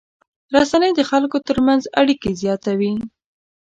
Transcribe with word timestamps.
رسنۍ 0.55 0.91
د 0.95 1.01
خلکو 1.09 1.37
تر 1.47 1.57
منځ 1.67 1.83
اړیکې 2.01 2.29
زیاتوي. 2.41 2.93